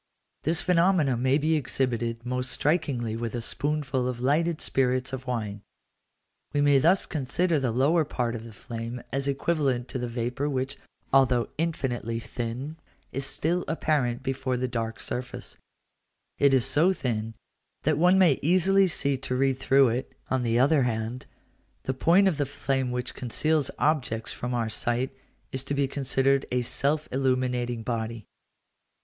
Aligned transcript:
This 0.41 0.61
phenomenon 0.61 1.21
may 1.21 1.37
be 1.37 1.53
exhibited 1.53 2.25
most 2.25 2.49
strikingly 2.51 3.15
with 3.15 3.35
a 3.35 3.39
spoonful 3.41 4.07
of 4.07 4.19
lighted 4.19 4.59
spirits 4.59 5.13
of 5.13 5.27
wine. 5.27 5.61
We 6.53 6.59
may 6.59 6.79
thus 6.79 7.05
consider 7.05 7.59
the 7.59 7.69
lower 7.71 8.03
part 8.03 8.33
of 8.33 8.43
the 8.43 8.51
flame 8.51 9.03
as 9.13 9.27
equivalent 9.27 9.87
to 9.89 9.99
the 9.99 10.07
vapour 10.07 10.49
which, 10.49 10.77
although 11.13 11.49
infinitely 11.59 12.19
thin, 12.19 12.77
is 13.11 13.27
still 13.27 13.63
apparent 13.67 14.23
before 14.23 14.57
the 14.57 14.67
dark 14.67 14.99
surface; 14.99 15.57
it 16.39 16.51
is 16.51 16.65
so 16.65 16.93
thin, 16.93 17.35
that 17.83 17.99
one 17.99 18.17
may 18.17 18.39
easily 18.41 18.87
see 18.87 19.17
to 19.17 19.35
read 19.35 19.59
through 19.59 19.89
it: 19.89 20.13
on 20.31 20.41
the 20.41 20.57
other 20.57 20.81
hand, 20.81 21.27
the 21.83 21.93
point 21.93 22.27
of 22.27 22.37
the 22.37 22.47
flame 22.47 22.89
which 22.89 23.13
conceals 23.13 23.69
objects 23.77 24.33
from 24.33 24.55
our 24.55 24.67
sight 24.67 25.15
is 25.51 25.63
to 25.63 25.75
be 25.75 25.87
considered 25.87 26.45
as 26.51 26.57
a 26.57 26.61
self 26.63 27.07
illuminating 27.11 27.83
body. 27.83 28.25